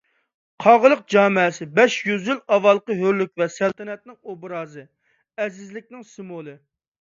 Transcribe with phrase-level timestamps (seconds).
[0.63, 4.87] قاغىلىق جامەسى بەش يۈز يىل ئاۋۋالقى ھۆرلۈك ۋە سەلتەنەتنىڭ ئوبرازى،
[5.45, 6.59] ئەزىزلىكنىڭ سىمۋولى.